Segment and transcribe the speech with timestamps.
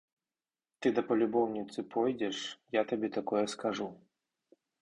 [0.85, 2.37] Ты да палюбоўніцы пойдзеш,
[2.79, 3.91] я табе такое скажу.